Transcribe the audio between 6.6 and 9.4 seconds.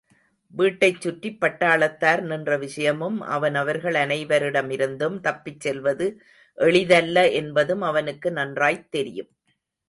எளிதல்ல என்பதும் அவனுக்கு நன்றாய்த் தெரியும்.